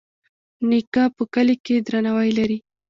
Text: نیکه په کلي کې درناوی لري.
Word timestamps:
نیکه 0.69 1.03
په 1.15 1.23
کلي 1.33 1.55
کې 1.65 1.75
درناوی 1.85 2.29
لري. 2.39 2.57